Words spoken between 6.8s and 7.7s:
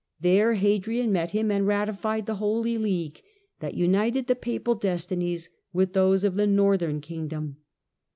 kingdom.